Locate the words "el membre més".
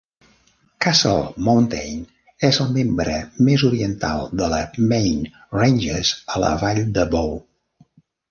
2.63-3.65